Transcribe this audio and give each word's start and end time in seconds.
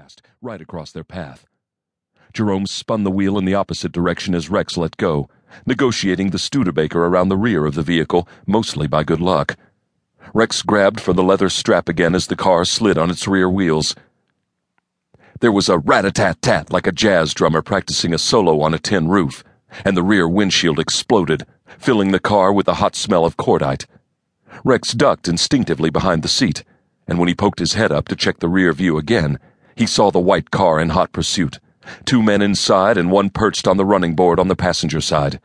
past, 0.00 0.22
right 0.40 0.62
across 0.62 0.92
their 0.92 1.04
path. 1.04 1.44
Jerome 2.32 2.66
spun 2.66 3.04
the 3.04 3.10
wheel 3.10 3.36
in 3.36 3.44
the 3.44 3.54
opposite 3.54 3.92
direction 3.92 4.34
as 4.34 4.48
Rex 4.48 4.78
let 4.78 4.96
go, 4.96 5.28
negotiating 5.66 6.30
the 6.30 6.38
Studebaker 6.38 7.04
around 7.04 7.28
the 7.28 7.36
rear 7.36 7.66
of 7.66 7.74
the 7.74 7.82
vehicle, 7.82 8.26
mostly 8.46 8.86
by 8.86 9.04
good 9.04 9.20
luck. 9.20 9.56
Rex 10.32 10.62
grabbed 10.62 11.00
for 11.00 11.12
the 11.12 11.22
leather 11.22 11.50
strap 11.50 11.86
again 11.86 12.14
as 12.14 12.28
the 12.28 12.36
car 12.36 12.64
slid 12.64 12.96
on 12.96 13.10
its 13.10 13.28
rear 13.28 13.50
wheels. 13.50 13.94
There 15.40 15.52
was 15.52 15.68
a 15.68 15.78
rat 15.78 16.06
a 16.06 16.12
tat 16.12 16.40
tat 16.40 16.72
like 16.72 16.86
a 16.86 16.92
jazz 16.92 17.34
drummer 17.34 17.60
practicing 17.60 18.14
a 18.14 18.18
solo 18.18 18.60
on 18.62 18.72
a 18.72 18.78
tin 18.78 19.08
roof, 19.08 19.44
and 19.84 19.96
the 19.96 20.02
rear 20.02 20.26
windshield 20.26 20.78
exploded, 20.78 21.44
filling 21.78 22.10
the 22.10 22.20
car 22.20 22.54
with 22.54 22.64
the 22.64 22.74
hot 22.74 22.96
smell 22.96 23.26
of 23.26 23.36
cordite. 23.36 23.84
Rex 24.64 24.92
ducked 24.92 25.28
instinctively 25.28 25.90
behind 25.90 26.22
the 26.22 26.28
seat, 26.28 26.64
and 27.06 27.18
when 27.18 27.28
he 27.28 27.34
poked 27.34 27.58
his 27.58 27.74
head 27.74 27.92
up 27.92 28.08
to 28.08 28.16
check 28.16 28.38
the 28.38 28.48
rear 28.48 28.72
view 28.72 28.96
again, 28.96 29.38
he 29.76 29.86
saw 29.86 30.10
the 30.10 30.20
white 30.20 30.50
car 30.50 30.80
in 30.80 30.90
hot 30.90 31.12
pursuit 31.12 31.58
two 32.04 32.22
men 32.22 32.42
inside 32.42 32.96
and 32.96 33.10
one 33.10 33.30
perched 33.30 33.66
on 33.66 33.76
the 33.76 33.84
running 33.84 34.14
board 34.14 34.38
on 34.38 34.48
the 34.48 34.56
passenger 34.56 35.00
side. 35.00 35.40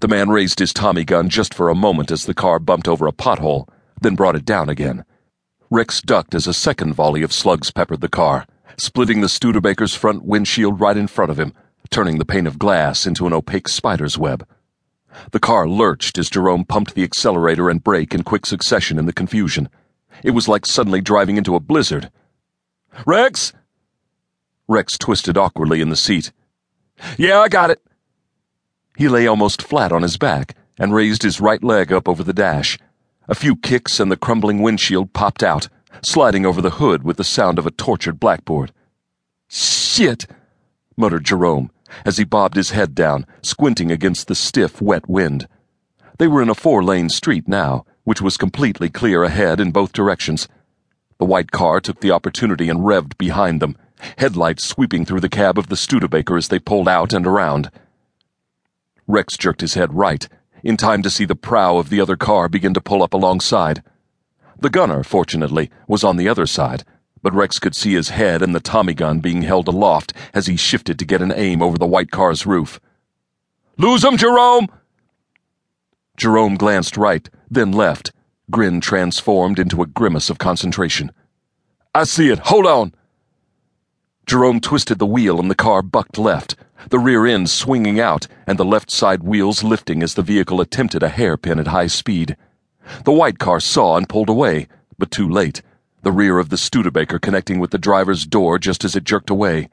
The 0.00 0.08
man 0.08 0.30
raised 0.30 0.58
his 0.58 0.72
Tommy 0.72 1.04
gun 1.04 1.28
just 1.28 1.54
for 1.54 1.68
a 1.68 1.74
moment 1.74 2.10
as 2.10 2.24
the 2.24 2.34
car 2.34 2.58
bumped 2.58 2.88
over 2.88 3.06
a 3.06 3.12
pothole, 3.12 3.68
then 4.00 4.16
brought 4.16 4.36
it 4.36 4.44
down 4.44 4.68
again. 4.68 5.04
Rex 5.70 6.00
ducked 6.00 6.34
as 6.34 6.46
a 6.46 6.54
second 6.54 6.94
volley 6.94 7.22
of 7.22 7.32
slugs 7.32 7.70
peppered 7.70 8.00
the 8.00 8.08
car, 8.08 8.46
splitting 8.76 9.20
the 9.20 9.28
Studebaker's 9.28 9.94
front 9.94 10.24
windshield 10.24 10.80
right 10.80 10.96
in 10.96 11.06
front 11.06 11.30
of 11.30 11.38
him, 11.38 11.52
turning 11.90 12.18
the 12.18 12.24
pane 12.24 12.46
of 12.46 12.58
glass 12.58 13.06
into 13.06 13.26
an 13.26 13.32
opaque 13.32 13.68
spider's 13.68 14.18
web. 14.18 14.46
The 15.30 15.40
car 15.40 15.68
lurched 15.68 16.18
as 16.18 16.28
Jerome 16.28 16.64
pumped 16.64 16.94
the 16.94 17.04
accelerator 17.04 17.70
and 17.70 17.82
brake 17.82 18.14
in 18.14 18.22
quick 18.22 18.44
succession 18.44 18.98
in 18.98 19.06
the 19.06 19.12
confusion. 19.12 19.68
It 20.22 20.32
was 20.32 20.48
like 20.48 20.66
suddenly 20.66 21.00
driving 21.00 21.36
into 21.36 21.54
a 21.54 21.60
blizzard. 21.60 22.10
Rex! 23.04 23.52
Rex 24.68 24.98
twisted 24.98 25.36
awkwardly 25.36 25.80
in 25.80 25.90
the 25.90 25.96
seat. 25.96 26.32
Yeah, 27.18 27.40
I 27.40 27.48
got 27.48 27.70
it. 27.70 27.80
He 28.96 29.08
lay 29.08 29.26
almost 29.26 29.62
flat 29.62 29.92
on 29.92 30.02
his 30.02 30.16
back 30.16 30.56
and 30.78 30.94
raised 30.94 31.22
his 31.22 31.40
right 31.40 31.62
leg 31.62 31.92
up 31.92 32.08
over 32.08 32.22
the 32.22 32.32
dash. 32.32 32.78
A 33.28 33.34
few 33.34 33.56
kicks 33.56 34.00
and 34.00 34.10
the 34.10 34.16
crumbling 34.16 34.62
windshield 34.62 35.12
popped 35.12 35.42
out, 35.42 35.68
sliding 36.02 36.46
over 36.46 36.62
the 36.62 36.70
hood 36.70 37.02
with 37.02 37.16
the 37.16 37.24
sound 37.24 37.58
of 37.58 37.66
a 37.66 37.70
tortured 37.70 38.18
blackboard. 38.18 38.72
Shit, 39.48 40.26
muttered 40.96 41.24
Jerome 41.24 41.70
as 42.04 42.18
he 42.18 42.24
bobbed 42.24 42.56
his 42.56 42.70
head 42.70 42.94
down, 42.94 43.26
squinting 43.42 43.90
against 43.90 44.28
the 44.28 44.34
stiff, 44.34 44.80
wet 44.80 45.08
wind. 45.08 45.46
They 46.18 46.26
were 46.26 46.42
in 46.42 46.48
a 46.48 46.54
four 46.54 46.82
lane 46.82 47.08
street 47.08 47.46
now, 47.46 47.84
which 48.04 48.20
was 48.22 48.36
completely 48.36 48.88
clear 48.88 49.22
ahead 49.22 49.60
in 49.60 49.70
both 49.70 49.92
directions. 49.92 50.48
The 51.18 51.24
white 51.24 51.50
car 51.50 51.80
took 51.80 52.00
the 52.00 52.10
opportunity 52.10 52.68
and 52.68 52.80
revved 52.80 53.16
behind 53.18 53.60
them 53.60 53.76
headlights 54.18 54.64
sweeping 54.64 55.04
through 55.04 55.20
the 55.20 55.28
cab 55.28 55.58
of 55.58 55.68
the 55.68 55.76
Studebaker 55.76 56.36
as 56.36 56.48
they 56.48 56.58
pulled 56.58 56.88
out 56.88 57.12
and 57.12 57.26
around. 57.26 57.70
Rex 59.06 59.36
jerked 59.36 59.60
his 59.60 59.74
head 59.74 59.94
right, 59.94 60.28
in 60.62 60.76
time 60.76 61.02
to 61.02 61.10
see 61.10 61.24
the 61.24 61.36
prow 61.36 61.78
of 61.78 61.90
the 61.90 62.00
other 62.00 62.16
car 62.16 62.48
begin 62.48 62.74
to 62.74 62.80
pull 62.80 63.02
up 63.02 63.14
alongside. 63.14 63.82
The 64.58 64.70
gunner, 64.70 65.04
fortunately, 65.04 65.70
was 65.86 66.02
on 66.02 66.16
the 66.16 66.28
other 66.28 66.46
side, 66.46 66.84
but 67.22 67.34
Rex 67.34 67.58
could 67.58 67.74
see 67.74 67.94
his 67.94 68.10
head 68.10 68.42
and 68.42 68.54
the 68.54 68.60
Tommy 68.60 68.94
gun 68.94 69.20
being 69.20 69.42
held 69.42 69.68
aloft 69.68 70.12
as 70.34 70.46
he 70.46 70.56
shifted 70.56 70.98
to 70.98 71.04
get 71.04 71.22
an 71.22 71.32
aim 71.32 71.62
over 71.62 71.78
the 71.78 71.86
white 71.86 72.10
car's 72.10 72.46
roof. 72.46 72.80
Lose 73.78 74.04
him, 74.04 74.16
Jerome! 74.16 74.68
Jerome 76.16 76.56
glanced 76.56 76.96
right, 76.96 77.28
then 77.50 77.72
left, 77.72 78.12
grin 78.50 78.80
transformed 78.80 79.58
into 79.58 79.82
a 79.82 79.86
grimace 79.86 80.30
of 80.30 80.38
concentration. 80.38 81.12
I 81.94 82.04
see 82.04 82.30
it. 82.30 82.38
Hold 82.40 82.66
on. 82.66 82.94
Jerome 84.26 84.60
twisted 84.60 84.98
the 84.98 85.06
wheel 85.06 85.38
and 85.40 85.50
the 85.50 85.54
car 85.54 85.82
bucked 85.82 86.18
left, 86.18 86.56
the 86.90 86.98
rear 86.98 87.26
end 87.26 87.48
swinging 87.48 87.98
out 88.00 88.26
and 88.46 88.58
the 88.58 88.64
left 88.64 88.90
side 88.90 89.22
wheels 89.22 89.62
lifting 89.62 90.02
as 90.02 90.14
the 90.14 90.22
vehicle 90.22 90.60
attempted 90.60 91.02
a 91.02 91.08
hairpin 91.08 91.58
at 91.58 91.68
high 91.68 91.86
speed. 91.86 92.36
The 93.04 93.12
white 93.12 93.38
car 93.38 93.60
saw 93.60 93.96
and 93.96 94.08
pulled 94.08 94.28
away, 94.28 94.68
but 94.98 95.10
too 95.10 95.28
late, 95.28 95.62
the 96.02 96.12
rear 96.12 96.38
of 96.38 96.50
the 96.50 96.56
Studebaker 96.56 97.18
connecting 97.18 97.58
with 97.58 97.70
the 97.70 97.78
driver's 97.78 98.26
door 98.26 98.58
just 98.58 98.84
as 98.84 98.94
it 98.94 99.04
jerked 99.04 99.30
away. 99.30 99.68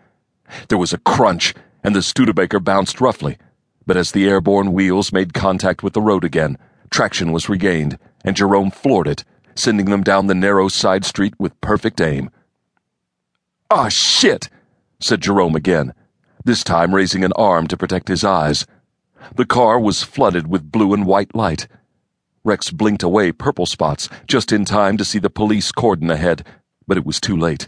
There 0.67 0.77
was 0.77 0.93
a 0.93 0.97
crunch, 0.97 1.53
and 1.83 1.95
the 1.95 2.01
Studebaker 2.01 2.59
bounced 2.59 3.01
roughly, 3.01 3.37
but 3.85 3.97
as 3.97 4.11
the 4.11 4.27
airborne 4.27 4.73
wheels 4.73 5.11
made 5.11 5.33
contact 5.33 5.83
with 5.83 5.93
the 5.93 6.01
road 6.01 6.23
again, 6.23 6.57
traction 6.89 7.31
was 7.31 7.49
regained, 7.49 7.99
and 8.23 8.35
Jerome 8.35 8.71
floored 8.71 9.07
it, 9.07 9.23
sending 9.55 9.87
them 9.87 10.03
down 10.03 10.27
the 10.27 10.35
narrow 10.35 10.67
side 10.67 11.05
street 11.05 11.33
with 11.39 11.59
perfect 11.61 12.01
aim. 12.01 12.29
Ah, 13.69 13.89
shit, 13.89 14.49
said 14.99 15.21
Jerome 15.21 15.55
again, 15.55 15.93
this 16.45 16.63
time 16.63 16.93
raising 16.93 17.23
an 17.23 17.33
arm 17.35 17.67
to 17.67 17.77
protect 17.77 18.07
his 18.07 18.23
eyes. 18.23 18.65
The 19.35 19.45
car 19.45 19.79
was 19.79 20.03
flooded 20.03 20.47
with 20.47 20.71
blue 20.71 20.93
and 20.93 21.05
white 21.05 21.33
light. 21.35 21.67
Rex 22.43 22.69
blinked 22.71 23.03
away 23.03 23.31
purple 23.31 23.65
spots 23.65 24.09
just 24.27 24.51
in 24.51 24.65
time 24.65 24.97
to 24.97 25.05
see 25.05 25.19
the 25.19 25.29
police 25.29 25.71
cordon 25.71 26.11
ahead, 26.11 26.45
but 26.87 26.97
it 26.97 27.05
was 27.05 27.21
too 27.21 27.37
late. 27.37 27.67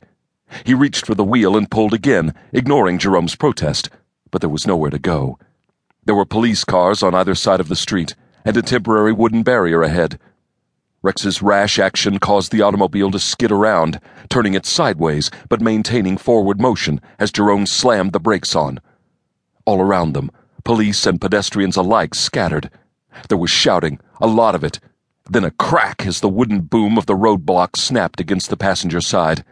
He 0.65 0.73
reached 0.73 1.05
for 1.05 1.15
the 1.15 1.23
wheel 1.23 1.55
and 1.57 1.71
pulled 1.71 1.93
again, 1.93 2.33
ignoring 2.51 2.99
Jerome's 2.99 3.35
protest, 3.35 3.89
but 4.31 4.41
there 4.41 4.49
was 4.49 4.67
nowhere 4.67 4.91
to 4.91 4.99
go. 4.99 5.39
There 6.03 6.15
were 6.15 6.25
police 6.25 6.63
cars 6.63 7.01
on 7.01 7.15
either 7.15 7.35
side 7.35 7.59
of 7.59 7.69
the 7.69 7.75
street, 7.75 8.15
and 8.43 8.55
a 8.55 8.61
temporary 8.61 9.11
wooden 9.11 9.43
barrier 9.43 9.81
ahead. 9.81 10.19
Rex's 11.05 11.43
rash 11.43 11.77
action 11.77 12.17
caused 12.17 12.51
the 12.51 12.63
automobile 12.63 13.11
to 13.11 13.19
skid 13.19 13.51
around, 13.51 13.99
turning 14.27 14.55
it 14.55 14.65
sideways 14.65 15.29
but 15.49 15.61
maintaining 15.61 16.17
forward 16.17 16.59
motion 16.59 16.99
as 17.19 17.31
Jerome 17.31 17.67
slammed 17.67 18.11
the 18.11 18.19
brakes 18.19 18.55
on. 18.55 18.79
All 19.65 19.79
around 19.79 20.13
them, 20.13 20.31
police 20.63 21.05
and 21.05 21.21
pedestrians 21.21 21.75
alike 21.75 22.15
scattered. 22.15 22.71
There 23.29 23.37
was 23.37 23.51
shouting, 23.51 23.99
a 24.19 24.25
lot 24.25 24.55
of 24.55 24.63
it, 24.63 24.79
then 25.29 25.43
a 25.43 25.51
crack 25.51 26.07
as 26.07 26.21
the 26.21 26.27
wooden 26.27 26.61
boom 26.61 26.97
of 26.97 27.05
the 27.05 27.13
roadblock 27.13 27.77
snapped 27.77 28.19
against 28.19 28.49
the 28.49 28.57
passenger 28.57 28.99
side. 28.99 29.45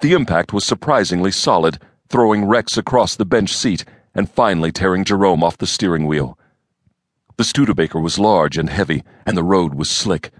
The 0.00 0.12
impact 0.12 0.52
was 0.52 0.64
surprisingly 0.64 1.32
solid, 1.32 1.80
throwing 2.08 2.44
Rex 2.44 2.76
across 2.76 3.16
the 3.16 3.26
bench 3.26 3.52
seat 3.52 3.84
and 4.14 4.30
finally 4.30 4.70
tearing 4.70 5.02
Jerome 5.02 5.42
off 5.42 5.58
the 5.58 5.66
steering 5.66 6.06
wheel. 6.06 6.38
The 7.36 7.42
Studebaker 7.42 7.98
was 7.98 8.20
large 8.20 8.56
and 8.56 8.70
heavy, 8.70 9.02
and 9.26 9.36
the 9.36 9.42
road 9.42 9.74
was 9.74 9.90
slick. 9.90 10.30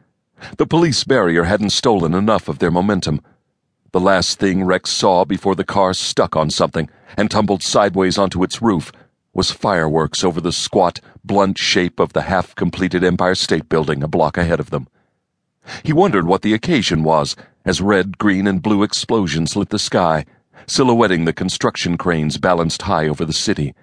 The 0.57 0.67
police 0.67 1.05
barrier 1.05 1.45
hadn't 1.45 1.71
stolen 1.71 2.15
enough 2.15 2.49
of 2.49 2.59
their 2.59 2.71
momentum. 2.71 3.21
The 3.93 4.01
last 4.01 4.39
thing 4.39 4.65
Rex 4.65 4.91
saw 4.91 5.25
before 5.25 5.55
the 5.55 5.65
car 5.65 5.95
stuck 5.95 6.37
on 6.37 6.51
something 6.51 6.89
and 7.17 7.31
tumbled 7.31 7.63
sideways 7.63 8.19
onto 8.19 8.43
its 8.43 8.61
roof 8.61 8.93
was 9.33 9.51
fireworks 9.51 10.25
over 10.25 10.41
the 10.41 10.53
squat, 10.53 11.01
blunt 11.25 11.59
shape 11.59 12.01
of 12.01 12.13
the 12.13 12.23
half 12.23 12.55
completed 12.55 13.05
Empire 13.05 13.35
State 13.35 13.69
Building 13.69 14.03
a 14.03 14.09
block 14.09 14.37
ahead 14.37 14.61
of 14.61 14.71
them. 14.71 14.89
He 15.83 15.93
wondered 15.93 16.27
what 16.27 16.43
the 16.43 16.55
occasion 16.55 17.03
was 17.03 17.37
as 17.65 17.81
red, 17.81 18.19
green, 18.19 18.47
and 18.47 18.63
blue 18.63 18.83
explosions 18.83 19.55
lit 19.55 19.69
the 19.69 19.79
sky, 19.79 20.25
silhouetting 20.67 21.25
the 21.25 21.33
construction 21.33 21.97
cranes 21.97 22.39
balanced 22.39 22.83
high 22.83 23.07
over 23.07 23.25
the 23.25 23.33
city. 23.33 23.75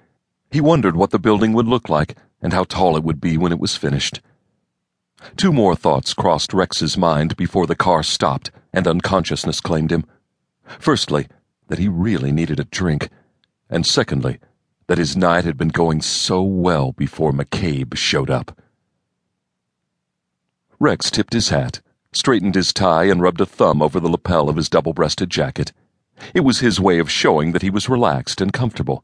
He 0.52 0.62
wondered 0.62 0.96
what 0.96 1.12
the 1.12 1.20
building 1.20 1.54
would 1.54 1.68
look 1.68 1.90
like 1.90 2.16
and 2.42 2.54
how 2.54 2.64
tall 2.64 2.98
it 2.98 3.04
would 3.04 3.22
be 3.22 3.38
when 3.38 3.52
it 3.52 3.60
was 3.60 3.76
finished. 3.76 4.22
Two 5.38 5.52
more 5.52 5.76
thoughts 5.76 6.14
crossed 6.14 6.54
Rex's 6.54 6.98
mind 6.98 7.36
before 7.36 7.68
the 7.68 7.76
car 7.76 8.04
stopped 8.04 8.52
and 8.74 8.88
unconsciousness 8.88 9.62
claimed 9.62 9.92
him. 9.92 10.06
Firstly, 10.80 11.28
that 11.68 11.80
he 11.80 11.88
really 11.88 12.32
needed 12.32 12.60
a 12.60 12.66
drink, 12.66 13.10
and 13.70 13.86
secondly, 13.86 14.40
that 14.88 14.98
his 14.98 15.18
night 15.18 15.44
had 15.44 15.58
been 15.58 15.70
going 15.70 16.02
so 16.02 16.42
well 16.42 16.92
before 16.92 17.32
McCabe 17.32 17.96
showed 17.98 18.30
up. 18.30 18.60
Rex 20.80 21.10
tipped 21.10 21.34
his 21.34 21.50
hat, 21.50 21.82
straightened 22.12 22.56
his 22.56 22.74
tie, 22.74 23.06
and 23.06 23.22
rubbed 23.22 23.42
a 23.42 23.46
thumb 23.46 23.82
over 23.82 24.00
the 24.00 24.10
lapel 24.10 24.50
of 24.50 24.58
his 24.58 24.70
double 24.70 24.94
breasted 24.94 25.30
jacket. 25.30 25.72
It 26.34 26.42
was 26.42 26.60
his 26.60 26.80
way 26.80 27.00
of 27.00 27.10
showing 27.10 27.52
that 27.52 27.62
he 27.62 27.70
was 27.70 27.90
relaxed 27.90 28.42
and 28.42 28.54
comfortable, 28.54 29.04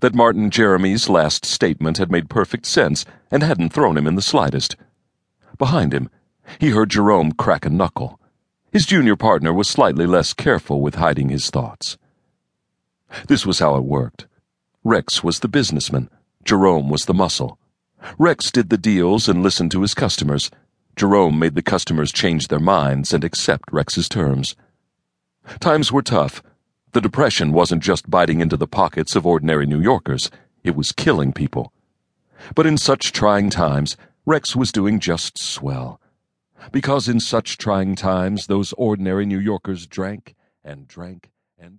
that 0.00 0.14
Martin 0.14 0.50
Jeremy's 0.50 1.08
last 1.08 1.44
statement 1.44 1.98
had 1.98 2.10
made 2.10 2.28
perfect 2.28 2.66
sense 2.66 3.04
and 3.30 3.42
hadn't 3.42 3.72
thrown 3.72 3.96
him 3.96 4.06
in 4.06 4.14
the 4.14 4.22
slightest. 4.22 4.76
Behind 5.58 5.92
him, 5.92 6.10
he 6.58 6.70
heard 6.70 6.90
Jerome 6.90 7.32
crack 7.32 7.64
a 7.64 7.70
knuckle. 7.70 8.18
His 8.72 8.86
junior 8.86 9.16
partner 9.16 9.52
was 9.52 9.68
slightly 9.68 10.06
less 10.06 10.32
careful 10.32 10.80
with 10.80 10.94
hiding 10.94 11.28
his 11.28 11.50
thoughts. 11.50 11.98
This 13.28 13.44
was 13.44 13.58
how 13.58 13.76
it 13.76 13.84
worked. 13.84 14.26
Rex 14.84 15.22
was 15.22 15.40
the 15.40 15.48
businessman, 15.48 16.08
Jerome 16.44 16.88
was 16.88 17.04
the 17.04 17.14
muscle. 17.14 17.58
Rex 18.18 18.50
did 18.50 18.70
the 18.70 18.78
deals 18.78 19.28
and 19.28 19.42
listened 19.42 19.70
to 19.72 19.82
his 19.82 19.94
customers. 19.94 20.50
Jerome 20.96 21.38
made 21.38 21.54
the 21.54 21.62
customers 21.62 22.12
change 22.12 22.48
their 22.48 22.58
minds 22.58 23.12
and 23.12 23.22
accept 23.22 23.72
Rex's 23.72 24.08
terms. 24.08 24.56
Times 25.60 25.92
were 25.92 26.02
tough. 26.02 26.42
The 26.92 27.00
Depression 27.00 27.52
wasn't 27.52 27.82
just 27.82 28.10
biting 28.10 28.40
into 28.40 28.56
the 28.56 28.66
pockets 28.66 29.14
of 29.14 29.26
ordinary 29.26 29.66
New 29.66 29.80
Yorkers, 29.80 30.30
it 30.64 30.76
was 30.76 30.92
killing 30.92 31.32
people. 31.32 31.72
But 32.54 32.66
in 32.66 32.76
such 32.76 33.12
trying 33.12 33.50
times, 33.50 33.96
Rex 34.24 34.54
was 34.54 34.70
doing 34.70 35.00
just 35.00 35.36
swell. 35.36 36.00
Because 36.70 37.08
in 37.08 37.18
such 37.18 37.58
trying 37.58 37.96
times, 37.96 38.46
those 38.46 38.72
ordinary 38.74 39.26
New 39.26 39.40
Yorkers 39.40 39.88
drank 39.88 40.36
and 40.64 40.86
drank 40.86 41.32